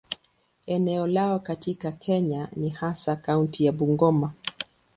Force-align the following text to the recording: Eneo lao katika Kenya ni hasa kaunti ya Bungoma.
Eneo 0.65 1.07
lao 1.07 1.39
katika 1.39 1.91
Kenya 1.91 2.47
ni 2.55 2.69
hasa 2.69 3.15
kaunti 3.15 3.65
ya 3.65 3.71
Bungoma. 3.71 4.33